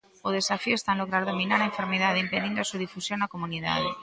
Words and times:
O 0.27 0.29
desafío 0.37 0.75
está 0.77 0.89
en 0.93 0.99
lograr 1.01 1.23
dominar 1.25 1.59
a 1.61 1.69
enfermidade 1.71 2.21
impedindo 2.25 2.59
a 2.61 2.67
súa 2.69 2.83
difusión 2.85 3.17
na 3.19 3.31
comunidade. 3.33 3.89